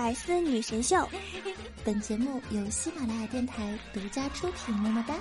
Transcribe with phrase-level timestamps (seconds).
[0.00, 1.06] 百思女神秀，
[1.84, 4.74] 本节目由喜马拉雅电台独家出品。
[4.76, 5.14] 么么哒！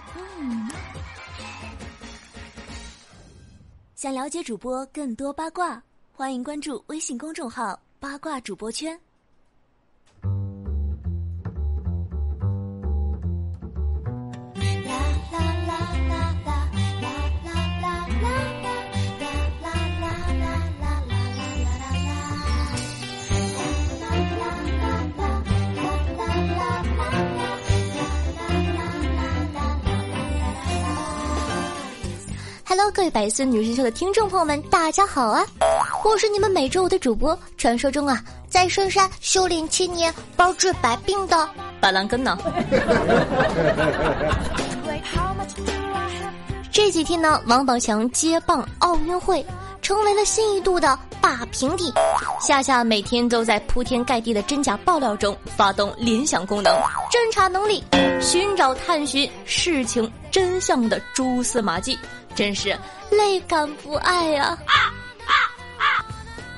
[3.94, 8.98] 想了解主播更多八卦，欢迎关注微信公众号“八卦主播圈”。
[32.96, 35.46] 各位百思女神秀的听众朋友们，大家好啊！
[36.04, 38.20] 我是你们每周五的主播，传说中啊，
[38.50, 41.48] 在深山修炼千年，包治百病的
[41.80, 42.36] 板蓝根呢。
[46.72, 49.46] 这几天呢，王宝强接棒奥运会，
[49.84, 51.94] 成为了新一度的霸屏帝。
[52.42, 56.74] 夏夏每天都在铺天盖地的真假爆料中发动联想功能，
[57.12, 57.84] 侦查能力，
[58.20, 61.98] 寻找探寻事情真相的蛛丝马迹。
[62.36, 62.78] 真是
[63.10, 64.58] 累感不爱啊！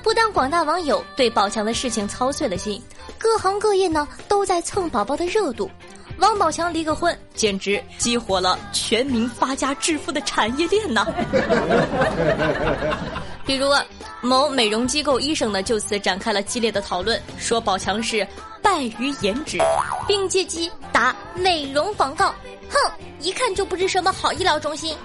[0.02, 2.82] 不但广大网友对宝强的事情操碎了心，
[3.18, 5.70] 各行各业呢都在蹭宝宝的热度。
[6.18, 11.06] 王宝强离个婚，简直激活了全民发家致富的产业链呢。
[13.46, 13.68] 比如，
[14.20, 18.26] 某美容机构医生呢就此展开了激烈的讨论，说宝强是
[18.72, 19.58] 败于颜值，
[20.08, 22.34] 并借机打美容广告。
[22.70, 22.78] 哼，
[23.20, 24.96] 一看就不是什么好医疗中心。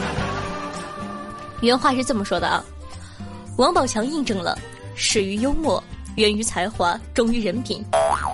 [1.62, 2.62] 原话是这么说的啊，
[3.56, 4.58] 王宝强印证了
[4.94, 5.82] 始于幽默，
[6.16, 7.82] 源于才华，忠于人品，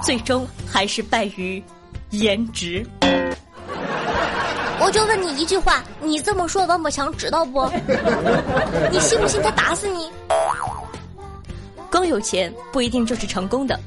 [0.03, 1.63] 最终还是败于
[2.11, 2.85] 颜值。
[4.83, 7.71] 我就问你一句话，你这么说，王宝强知道不？
[8.91, 10.11] 你信不信他打死你？
[11.89, 13.79] 光有钱不一定就是成功的，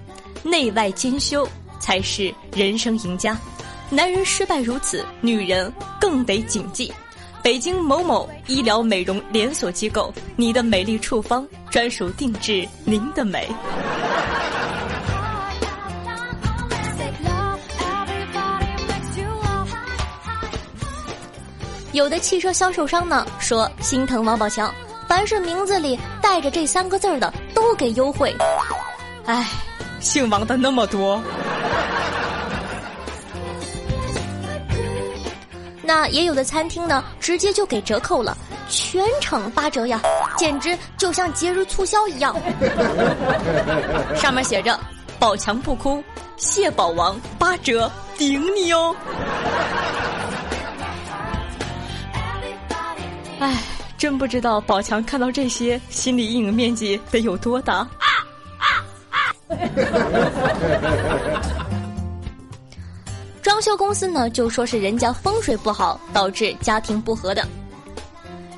[0.45, 1.45] 内外兼修
[1.79, 3.37] 才是人生赢家。
[3.89, 6.93] 男人失败如此，女人更得谨记。
[7.43, 13.47] 北京某某医疗美容连锁机构，你的美丽处方专属定制您的美。
[21.91, 24.73] 有的汽车销售商呢说心疼王宝强，
[25.07, 28.35] 凡是名字里带着这三个字的都给优惠。
[29.25, 29.47] 唉，
[30.05, 31.19] 姓王的那么多。
[35.81, 38.37] 那也有的餐厅呢，直接就给折扣了，
[38.69, 39.99] 全场八折呀，
[40.37, 42.35] 简直就像节日促销一样。
[44.15, 44.79] 上面写着
[45.17, 46.03] “宝强不哭，
[46.37, 48.95] 蟹堡王八折顶你哦”。
[53.39, 53.57] 哎，
[53.97, 57.87] 真不知道宝强看到这些，心理阴影面积得有多大。
[63.41, 67.47] 装修公司呢就说是人家风水不好，导致家庭不和的。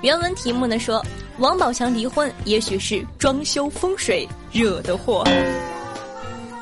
[0.02, 1.06] 原文题目呢说
[1.40, 5.24] 王宝强离婚，也许是装修风水惹的祸。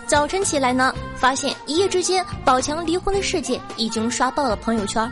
[0.08, 5.09] 早晨起来呢，发现一夜之间宝强离婚的事件已经刷爆了朋友圈。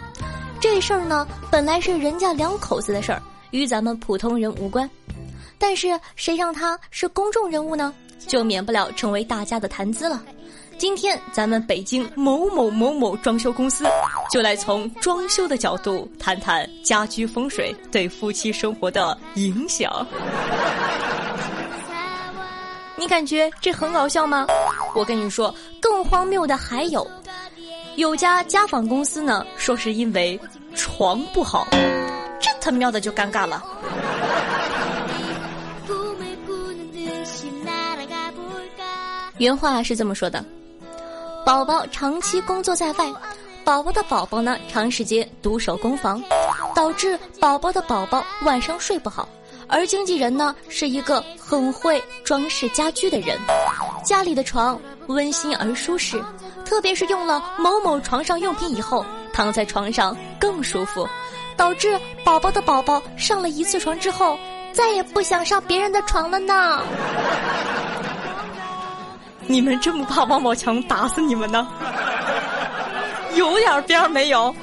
[0.59, 4.89] 这事儿呢本来是人家两口子的事儿，与咱们普通人无关。
[5.57, 7.93] 但是谁让他是公众人物呢？
[8.27, 10.21] 就免不了成为大家的谈资了。
[10.77, 13.85] 今天咱们北京某某某某装修公司
[14.31, 20.05] 就来从装修的角度谈谈家居风水对夫妻生活的影响。
[22.97, 24.47] 你感觉这很搞笑吗？
[24.95, 27.09] 我跟你说，更荒谬的还有，
[27.95, 30.39] 有家家纺公司呢，说是因为
[30.73, 31.67] 床不好，
[32.39, 33.63] 这他喵的就尴尬了。
[39.43, 40.43] 原话是这么说的。
[41.45, 43.05] 宝宝长期工作在外，
[43.65, 46.23] 宝宝的宝宝呢长时间独守空房，
[46.73, 49.27] 导致宝宝的宝宝晚上睡不好。
[49.67, 53.37] 而经纪人呢是一个很会装饰家居的人，
[54.05, 56.23] 家里的床温馨而舒适，
[56.63, 61.05] 特别是用了某某床上用品以后，躺在床上更舒服，
[61.57, 64.37] 导致宝宝的宝宝上了一次床之后，
[64.71, 66.81] 再也不想上别人的床了呢。
[69.47, 71.67] 你们这么怕王宝强打死你们呢？
[73.35, 74.55] 有点边没有？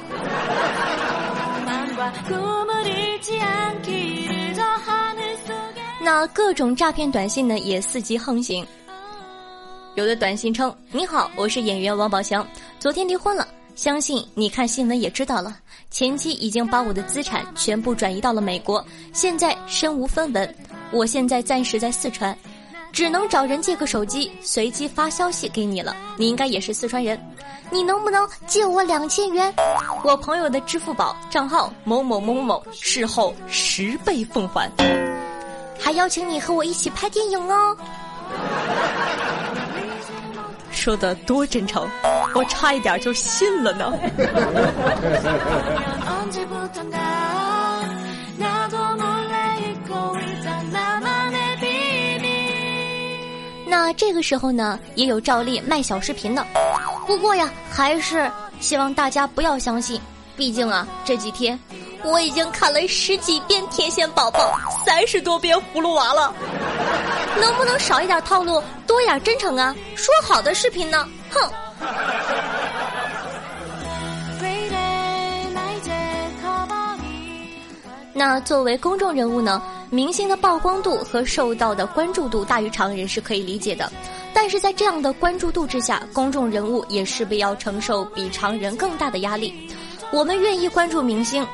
[6.03, 8.65] 那各种诈骗短信呢也伺机横行。
[9.95, 12.47] 有的短信称：“你好，我是演员王宝强，
[12.79, 15.57] 昨天离婚了，相信你看新闻也知道了。
[15.91, 18.83] 前妻已经把我的资产全部转移到了美国，
[19.13, 20.55] 现在身无分文。
[20.91, 22.35] 我现在暂时在四川。”
[22.91, 25.95] 只能找人借个手机，随机发消息给你了。
[26.17, 27.19] 你应该也是四川人，
[27.69, 29.53] 你能不能借我两千元？
[30.03, 34.69] 我朋友的支付宝账号某某某某，事后十倍奉还，
[35.79, 37.75] 还邀请你和我一起拍电影哦。
[40.71, 41.87] 说的多真诚，
[42.33, 43.93] 我差一点就信了呢。
[53.71, 56.45] 那这个时候呢，也有照例卖小视频的。
[57.07, 58.29] 不过呀，还是
[58.59, 59.97] 希望大家不要相信，
[60.35, 61.57] 毕竟啊，这几天
[62.03, 64.39] 我已经看了十几遍《天线宝宝》，
[64.85, 66.33] 三十多遍《葫芦娃》了。
[67.39, 69.73] 能不能少一点套路，多一点真诚啊？
[69.95, 71.07] 说好的视频呢？
[71.29, 71.49] 哼！
[78.13, 83.91] 那作为公众人物呢，明星的曝光度和受到的关注度大于常人是可以理解的，
[84.33, 89.53] 但是在这样的关注度之下，公众人物也势必要承受比常人更大的压力。
[90.13, 91.45] 我们愿意关注明星，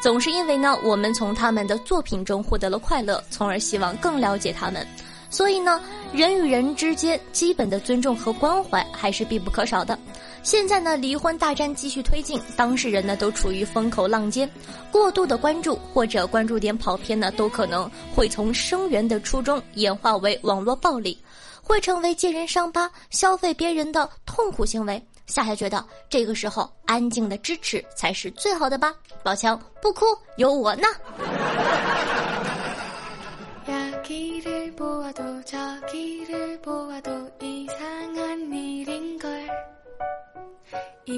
[0.00, 4.86] 总是因为呢，我们从他们的作品中获得了快乐，从而希望更了解他们。
[5.28, 5.78] 所以呢，
[6.14, 9.98] 人与人之间基本的尊重和关怀还是必不可少的。
[10.42, 14.50] 现在呢，离婚大战继续推进，当事人呢都处于风口浪尖，
[14.90, 21.16] 过度的关注或者关注点跑偏呢，都可能会从生源的初衷演化为网络暴力，
[21.62, 25.00] 会成为揭人伤疤、消费别人的痛苦行为。
[25.26, 28.92] 夏夏觉得这个时候安静的支持才是最好的吧。
[29.22, 30.04] 宝强不哭，
[30.36, 30.88] 有我呢。
[41.04, 41.16] 欢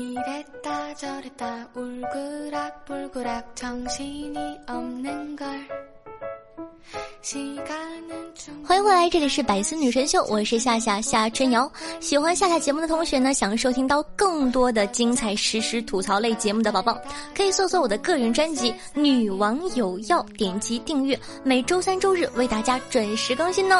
[8.78, 11.70] 迎回来，这里是百思女神秀，我是夏夏夏春瑶。
[12.00, 16.98] 喜欢夏夏节目的同学呢，想收听到更多的精彩实时吐槽类节目的宝宝，
[17.36, 23.78] 可以搜索我的个人专辑《女王有药》，点击订阅，每周三周日为大家准时更新呢。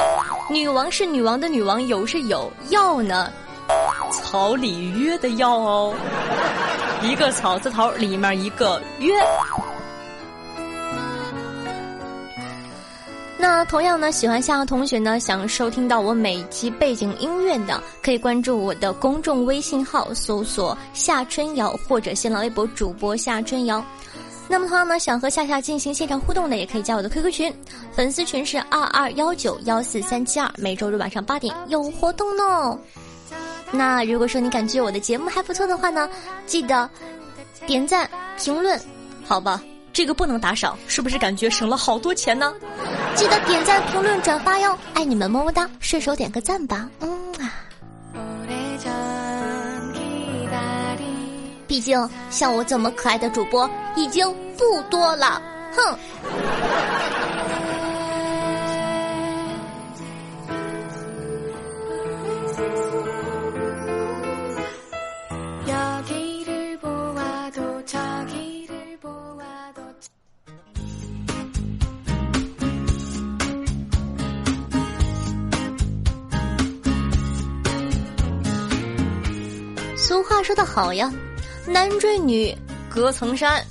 [0.51, 3.33] 女王是女王的女王，有是有药呢，
[4.11, 5.95] 草里约的药哦，
[7.03, 9.13] 一个草字头里面一个约。
[13.37, 23.85] 那同样呢，喜欢夏夏同学呢，想收听到我每期背景音乐的，可以关注我的公众微信号，搜索夏春瑶或者新浪微博主播夏春瑶。
[24.49, 27.55] 那么同样呢，想和夏夏进行现场互动的，也可以加我的 QQ 群，
[27.93, 32.79] 粉丝群是二二幺九幺四三七二，每周日晚上八点有活动呢。
[33.71, 36.09] 那如果说你感觉我的节目还不错的话呢，
[36.47, 36.89] 记得
[37.67, 38.09] 点赞
[38.39, 38.81] 评论，
[39.27, 39.61] 好吧。
[39.93, 42.53] 这个不能打赏，是不是感觉省了好多钱呢？
[43.15, 45.71] 记得点赞、评论、转发哟，爱你们么么哒！
[45.79, 47.55] 顺手点个赞吧，嗯啊。
[51.69, 54.27] 毕竟像我这么可爱的主播已经
[54.57, 55.41] 不多了，
[55.77, 55.99] 哼。
[80.45, 81.11] 说得好呀，
[81.67, 82.55] 男追女
[82.91, 83.65] 隔层山，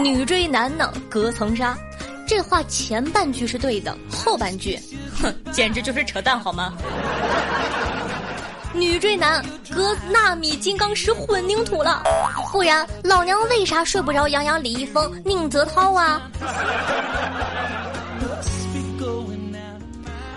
[0.00, 1.76] 女追男呢隔层纱。
[2.24, 4.78] 这话前半句是对的，后半句，
[5.20, 6.72] 哼，简直就是扯淡好吗？
[8.72, 12.04] 女追男隔纳米金刚石混凝土了，
[12.52, 14.28] 不然老娘为啥睡不着？
[14.28, 16.22] 杨洋、李易峰、宁泽涛啊？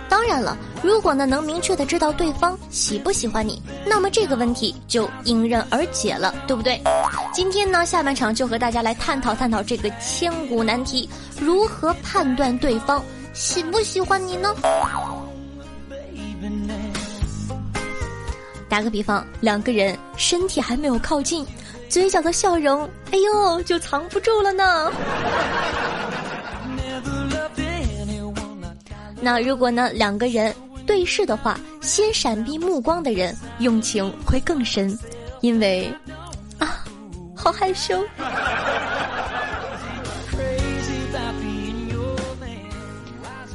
[0.08, 6.78] 当然了，如果呢能明确的知道对方喜不喜欢你，那么这个问题就迎刃而解了，对不对？
[7.32, 11.08] 今天呢下半场就和大家来探讨探讨这个千古难题：
[11.40, 14.54] 如何判断对方喜不喜欢你呢？
[18.68, 21.46] 打个比方，两个人身体还没有靠近，
[21.88, 24.92] 嘴角的笑容，哎呦，就藏不住了呢。
[29.20, 30.54] 那如果呢两个人
[30.86, 34.96] 对视的话，先闪避目光的人用情会更深，
[35.40, 35.92] 因为
[36.58, 36.84] 啊，
[37.34, 38.02] 好害羞。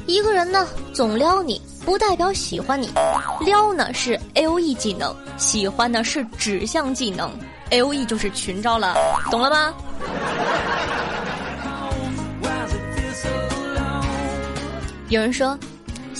[0.06, 2.90] 一个人呢总撩你，不代表喜欢你，
[3.44, 7.30] 撩呢是 A O E 技能，喜欢呢是指向技能
[7.70, 8.96] ，A O E 就是群招了，
[9.30, 9.72] 懂了吧？
[15.10, 15.56] 有人说，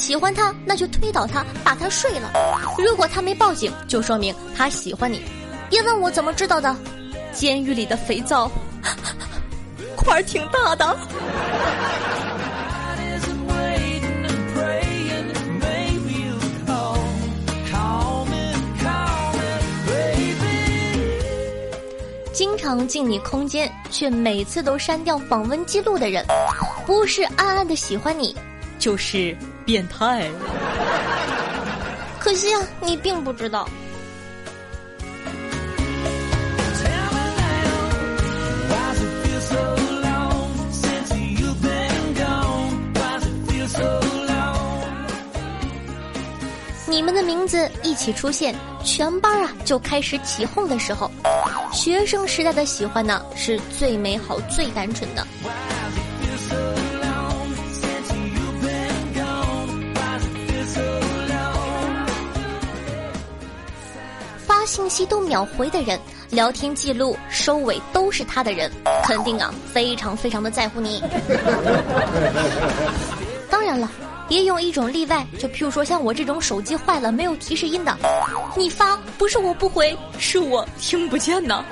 [0.00, 2.33] 喜欢他，那就推倒他，把他睡了。
[2.78, 5.23] 如果他没报警，就说明他喜欢你。
[5.69, 6.75] 别问我怎么知道的，
[7.35, 8.50] 监狱里的肥皂
[9.95, 10.97] 块儿挺大的。
[22.33, 26.25] 经常进你空间，却每次都删掉访问记录的人，
[26.87, 28.35] 不是暗暗的喜欢你，
[28.78, 29.37] 就是
[29.71, 30.29] 变态。
[32.19, 33.69] 可惜啊，你并不知道。
[46.89, 48.53] 你们的名字一起出现，
[48.85, 51.09] 全班啊就开始起哄的时候，
[51.73, 55.25] 学生时代的喜欢呢是最美好、最单纯的。
[64.71, 65.99] 信息都秒回的人，
[66.31, 68.71] 聊天记录收尾都是他的人，
[69.03, 71.03] 肯定啊非常非常的在乎你。
[73.50, 73.91] 当然了。
[74.29, 77.99] 也有一种例外，就譬如说像我这种手机坏了没有提示音的，
[78.57, 81.65] 你发不是我不回，是我听不见呢。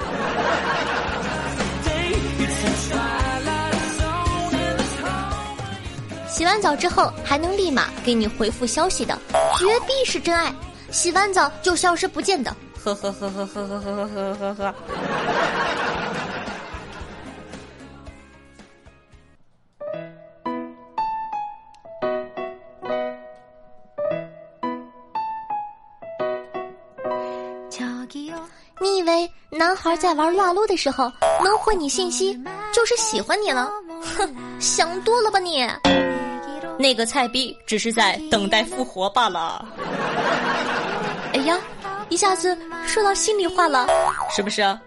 [6.28, 9.16] 洗完澡之后还能立马给你回复消息的，
[9.56, 10.52] 绝壁是真爱。
[10.90, 14.74] 洗完澡就消失不见的，呵呵呵呵呵呵呵呵呵呵。
[28.80, 31.12] 你以为男孩在玩撸啊撸的时候
[31.44, 32.38] 能回你信息，
[32.72, 33.70] 就是喜欢你了？
[34.16, 35.66] 哼，想多了吧你！
[36.78, 39.66] 那个菜逼只是在等待复活罢了。
[41.34, 41.58] 哎呀，
[42.08, 43.86] 一下子说到心里话了，
[44.34, 44.62] 是不是？
[44.62, 44.80] 啊？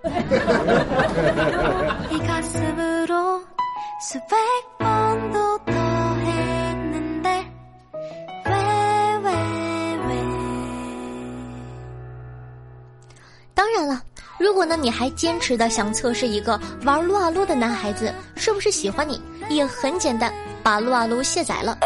[13.53, 14.01] 当然了，
[14.39, 21.77] 如果呢你还坚持的想测试一个玩撸啊撸的男孩子是不是喜欢你，也很简单，把撸啊撸卸载了。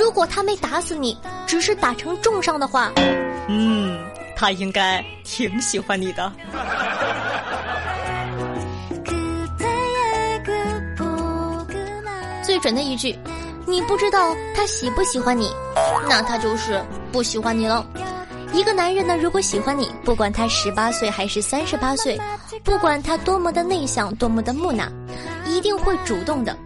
[0.00, 1.16] 如果他没打死你，
[1.46, 2.90] 只是打成重伤的话，
[3.48, 4.00] 嗯，
[4.38, 6.32] 他应该挺喜欢你的。
[12.44, 13.18] 最准的一句，
[13.66, 15.52] 你不知道他喜不喜欢你，
[16.08, 16.80] 那他就是
[17.10, 17.84] 不喜欢你了。
[18.52, 22.16] 一个男人呢，如果喜欢你，不管他十八岁还是三十八岁，
[22.62, 24.88] 不管他多么的内向，多么的木讷，
[25.46, 26.56] 一定会主动的。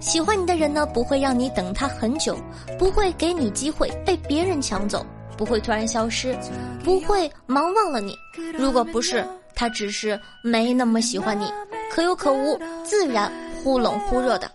[0.00, 2.38] 喜欢你的人呢，不会让你等他很久，
[2.78, 5.04] 不会给你机会被别人抢走，
[5.38, 6.36] 不会突然消失，
[6.82, 8.18] 不会忙忘了你。
[8.58, 11.50] 如果不是，他只是没那么喜欢你，
[11.92, 14.50] 可有可无，自然忽冷忽热的。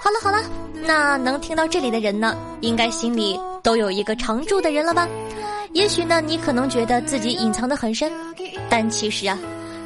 [0.00, 0.40] 好了好了，
[0.84, 5.08] 那能听到这里的人呢，应该心里都有一个常驻的人了吧？
[5.72, 8.12] 也许呢，你可能觉得自己隐藏的很深，
[8.68, 9.36] 但其实啊，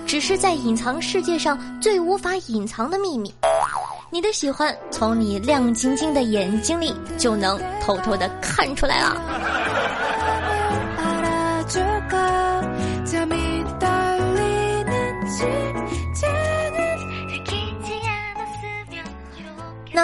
[0.07, 3.33] 只是在隐藏世界上最无法隐藏的秘密。
[4.11, 9.66] 你的喜欢，从你亮晶晶的眼睛里就能偷偷的看出来了。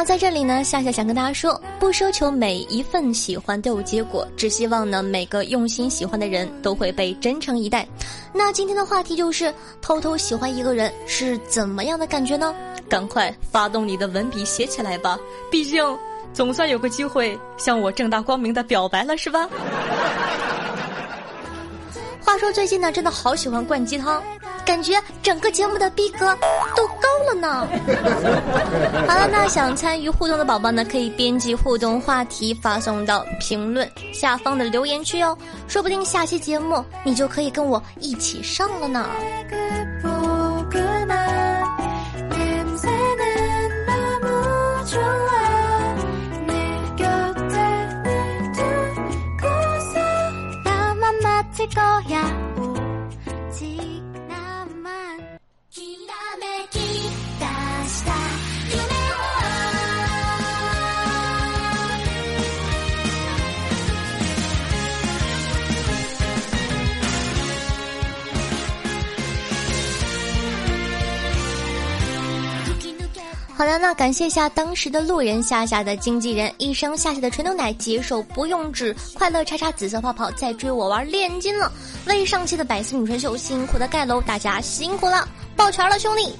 [0.04, 7.86] 在这里呢，夏夏想跟大家说，不奢求每一份喜欢都有结果，只希望呢每个用心喜欢的人都会被真诚以待。
[8.32, 12.54] 那今天的话题就是，偷偷喜欢一个人是怎么样的感觉呢？
[12.88, 15.18] 赶快发动你的文笔写起来吧，
[15.50, 15.82] 毕竟
[16.34, 19.48] 总算有个机会向我正大光明的表白了，是吧？
[22.24, 24.22] 话说最近呢，真的好喜欢灌鸡汤。
[24.64, 26.36] 感觉整个节目的逼格
[26.74, 27.66] 都高了呢。
[29.06, 35.36] 好了，那想参与互动的宝宝呢，可以编辑互动话题发送到评论下方的留言区哦，
[35.68, 39.08] 说不定下期节目你就可以跟我一起上了呢。
[51.54, 51.82] 几个。
[73.62, 81.70] 好的，那感谢一下当时的路人夏夏的经纪人，一生夏夏的纯牛奶，解手不用纸，快乐叉叉紫色泡泡在追我玩炼金了，
[82.06, 86.34] 为上期的百思女神秀辛苦的盖楼，大家辛苦了，抱拳了兄弟。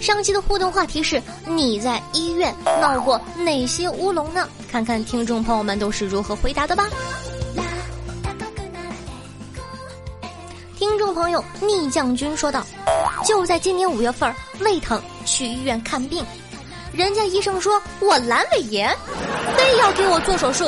[0.00, 4.48] 上期的互动话题是：你在医院闹过哪些乌龙呢？
[4.68, 6.88] 看看听众朋友们都是如何回答的吧。
[10.76, 12.66] 听众朋友逆将军说道
[13.24, 16.26] ：“就在今年五月份，胃疼去医院看病。”
[16.96, 18.90] 人家医生说我阑尾炎，
[19.54, 20.66] 非要给我做手术。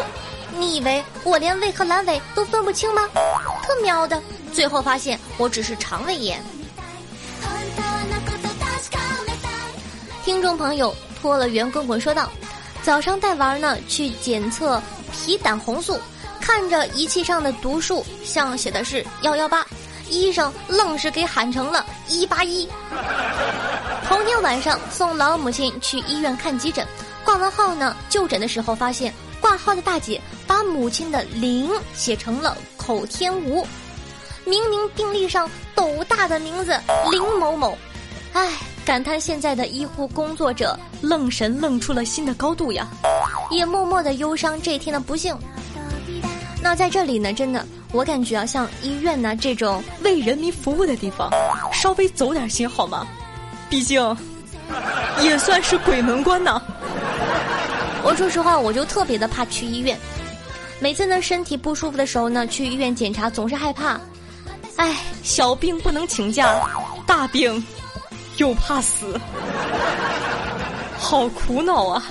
[0.59, 3.09] 你以为我连胃和阑尾都分不清吗？
[3.63, 4.23] 特喵的！
[4.53, 6.45] 最后发现我只是肠胃炎。
[10.23, 12.31] 听众朋友脱了圆滚滚说道
[12.85, 15.99] ：“早上带娃呢去检测脾胆红素，
[16.43, 19.67] 看着仪器上的读数像写的是幺幺八，
[20.11, 22.69] 医生愣是给喊成了一八一。”
[24.09, 26.87] 同天晚上送老母亲去医院看急诊，
[27.27, 33.67] 挂完号呢，就诊的时候发现挂号的大姐把母亲的林写成了口天吴，
[34.47, 36.75] 明明病历上斗大的名字
[37.11, 37.77] 林某某，
[38.33, 38.51] 唉，
[38.83, 42.89] 感叹现在的医护工作者愣神愣出了新的高度呀，
[43.51, 45.37] 也默默的忧伤这一天的不幸。
[46.63, 51.31] 那在这里呢，真的，我感觉啊，像医院呢这种为人民服务的地方，
[51.75, 53.07] 稍微走点心好吗？
[53.71, 54.17] 毕竟，
[55.21, 56.61] 也算是鬼门关呐。
[58.03, 59.99] 我说实话，我就特别的怕去医院。
[60.81, 64.01] 每次呢身体不舒服的时候呢，去医院检查总是害怕。
[64.77, 66.63] 唉，小病不能请假，
[67.07, 67.63] 大病
[68.37, 69.21] 又怕死，
[70.99, 72.03] 好苦恼啊！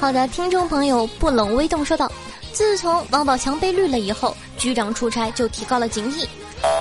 [0.00, 2.10] 好的，听众朋友不冷微动说道。
[2.58, 6.26] 自从王宝强被绿了以后，局长出差就提高了警惕。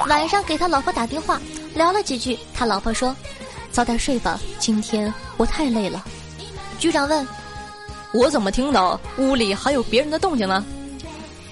[0.10, 1.39] 晚上给他老婆打电话，
[1.75, 3.15] 聊了几句，他老婆说
[3.72, 6.03] ：“早点睡吧，今天我太累了。”
[6.79, 7.27] 局长问
[8.12, 10.65] ：“我怎么听到屋里还有别人的动静呢？”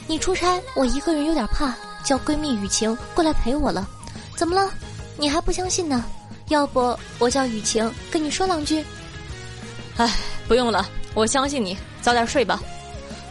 [0.10, 1.72] 你出差，我一个人有点怕，
[2.04, 3.88] 叫闺蜜雨晴过来陪我了。
[4.36, 4.72] 怎么了？
[5.18, 6.04] 你还不相信呢？
[6.48, 8.84] 要不我叫雨晴跟你说两句？
[9.98, 10.12] 哎，
[10.48, 12.60] 不用了，我相信你，早点睡吧。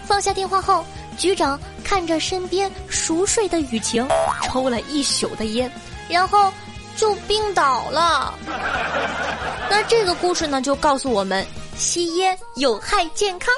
[0.07, 0.85] 放下电话后，
[1.17, 4.07] 局长看着身边熟睡的雨晴，
[4.45, 5.71] 抽了一宿的烟，
[6.09, 6.53] 然后
[6.97, 8.35] 就病倒了。
[9.71, 13.53] 那这个故事呢，就告诉我们，吸烟有害健康。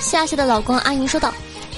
[0.00, 1.32] 夏夏的老公阿银说道。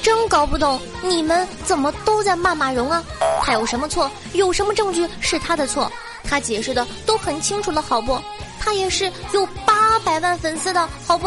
[0.04, 3.02] 真搞不懂你们怎么都在骂马蓉啊？
[3.42, 4.10] 他有什么错？
[4.34, 5.90] 有什么证据是他的错？
[6.22, 8.20] 他解释的都很清楚了，好不？
[8.60, 11.26] 他也是有八百万粉丝的，好不？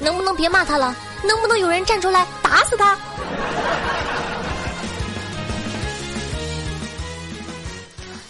[0.00, 0.96] 能不能别骂他了？
[1.22, 2.98] 能不能有人站出来打死他？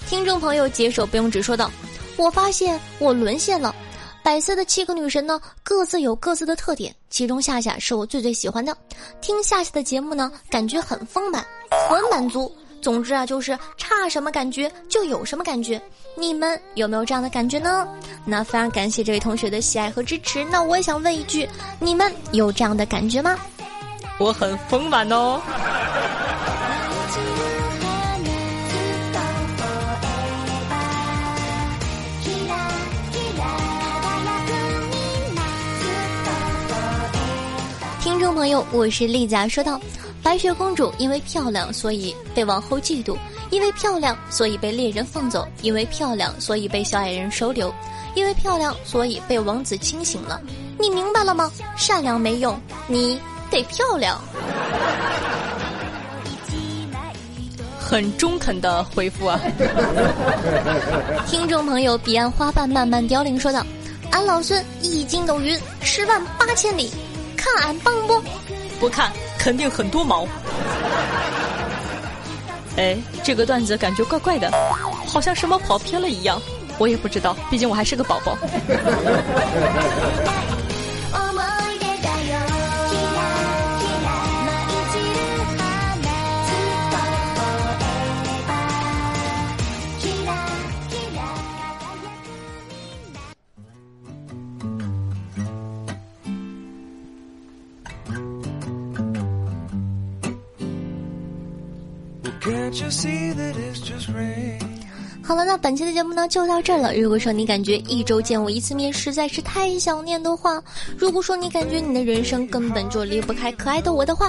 [0.07, 1.71] 听众朋友，解手不用纸说道
[2.19, 3.75] ：“我发现我沦陷了。”
[4.23, 8.77] 百色的七个女神呢，各自有各自的特点，其中夏夏是我最最喜欢的。
[9.21, 11.45] 听夏夏的节目呢，感觉很丰满，
[11.89, 12.55] 很满足。
[12.81, 15.81] 总之啊，就是差什么感觉就有什么感觉。
[16.17, 17.87] 你们有没有这样的感觉呢？
[18.25, 20.45] 那非常感谢这位同学的喜爱和支持。
[20.45, 23.39] 那我也想问一句，你们有这样的感觉吗？
[24.19, 25.41] 我很丰满哦。
[38.33, 39.47] 众朋友，我是丽佳。
[39.47, 39.79] 说道：
[40.23, 43.15] 白雪公主因为漂亮，所以被王后嫉妒；
[43.51, 47.69] 因为漂亮，所以被猎人放走；因为漂亮，所以被小矮人收留；
[48.15, 50.41] 因为漂亮，所以被王子清醒了。
[50.79, 51.53] 你明白了吗？
[51.77, 54.19] 善良没用，你得漂亮。
[57.79, 59.39] 很中肯的回复啊！
[61.29, 63.39] 听众朋友，彼岸花瓣慢慢凋零。
[63.39, 63.63] 说道：
[64.11, 66.91] 俺老孙一筋斗云，十万八千里。
[67.43, 68.23] 看俺棒不？
[68.79, 70.29] 不看，肯定很多毛。
[72.79, 74.49] 哎，这个段子感觉怪怪的，
[75.09, 76.41] 好像什么跑偏了一样。
[76.79, 78.39] 我也不知道，毕竟我还是个宝宝。
[105.25, 106.93] 好了，那本期的节目呢就到这儿了。
[106.95, 110.61] 如果说你感觉一周见我一次面实在是太想念的话，
[110.99, 114.29] 如果说你感觉你的人生根本就离不开可爱的我的话，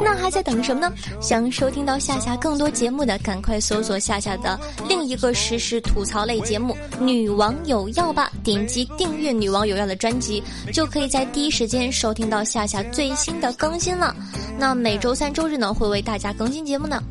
[0.00, 0.94] 那还在等什么呢？
[1.20, 10.40] 想收听到夏夏更多节目的，赶快搜索夏夏的另一个实时吐槽类节目《女王有药》吧，点击订阅《女王有药》的专辑，
[10.72, 14.14] 就可以在第一时间收听到夏夏最新的更新了。
[14.56, 17.02] 那每周三、周日呢会为大家更新节目呢。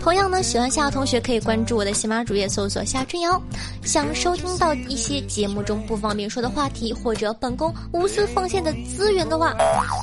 [0.00, 3.40] 同样呢，喜欢夏同学可以关注我的喜马主页，搜索夏春瑶。
[3.84, 9.54] 想收听到一些节目中不方便说的话题，或者本宫无私奉献的资源的话，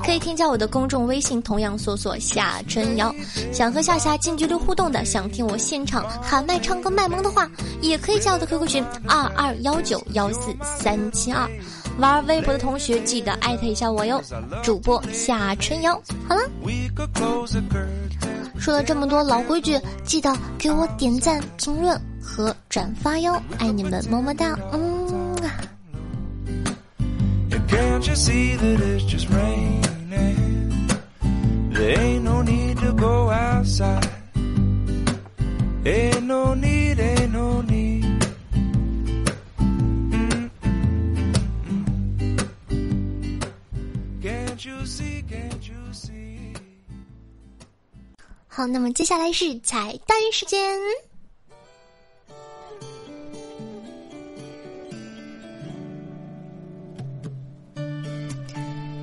[0.05, 3.13] 可以添加我的公众微信，同样搜索夏春瑶。
[3.51, 7.49] 想和夏夏近距离互动的，想听我现场喊麦唱歌卖萌的话，
[7.81, 11.49] 也可以加我的 QQ 群二二幺九幺四三七二。
[11.97, 14.21] 玩微博的同学记得艾特一下我哟，
[14.63, 16.01] 主播夏春瑶。
[16.27, 16.41] 好了。
[18.59, 23.41] 说了这么多老规矩，记得给我点赞、评论和转发哟！
[23.57, 24.99] 爱你们，么么哒，嗯。
[48.59, 50.77] 好，那么接下来是彩蛋时间。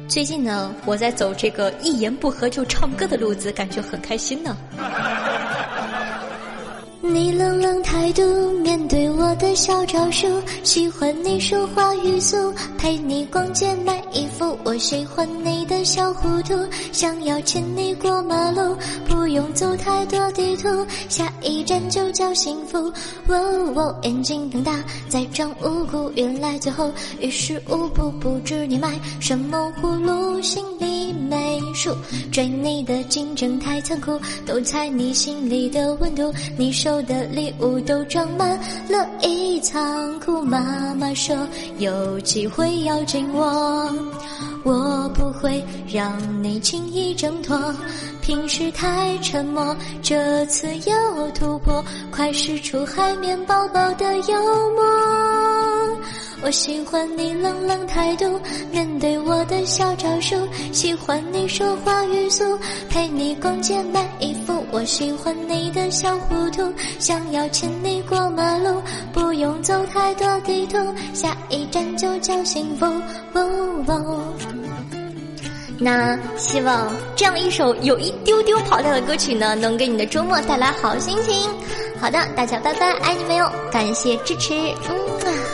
[0.06, 4.54] 最近呢，我在走这个一言不合就唱歌的路子，感觉很开心呢。
[7.12, 8.22] 你冷冷态度
[8.60, 10.26] 面对我的小招数，
[10.64, 14.58] 喜欢你说话语速，陪你逛街买衣服。
[14.64, 16.54] 我喜欢你的小糊涂，
[16.92, 18.76] 想要牵你过马路，
[19.08, 20.68] 不用走太多地图，
[21.08, 22.92] 下一站就叫幸福。
[23.28, 26.90] 喔喔，眼睛瞪大在装无辜，原来最后
[27.20, 31.94] 于事无补，不知你买什么葫芦，心里没数。
[32.32, 36.95] 追你的竞争太残酷，都猜你心里的温度，你手。
[37.02, 40.42] 的礼物都装满了一仓库。
[40.42, 41.36] 妈妈说
[41.78, 43.44] 有机会要紧握，
[44.64, 47.74] 我不会让你轻易挣脱。
[48.20, 54.82] 平时太沉默，这次有突破，快使出海绵宝宝的幽默。
[56.42, 60.36] 我喜欢你冷冷态度，面对我的小招数，
[60.72, 62.44] 喜欢你说话语速，
[62.88, 64.45] 陪你逛街买衣服。
[64.70, 70.76] 我喜欢你的小糊涂，想要牵你过马路，不用走太多地图，
[71.14, 72.86] 下一站就叫幸福。
[75.78, 81.48] 那希望这样一首有一丢丢跑调的歌曲呢，能给你的周末带来好心情。
[82.00, 84.54] 好的，大家拜拜，爱你们哟，感谢支持，
[84.88, 84.96] 嗯
[85.30, 85.45] 啊。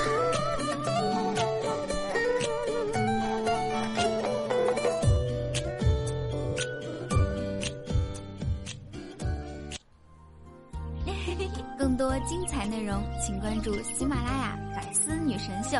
[15.44, 15.76] 神秀》。